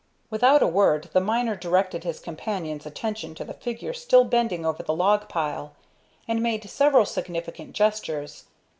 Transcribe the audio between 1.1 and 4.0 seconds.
the miner directed his companion's attention to the figure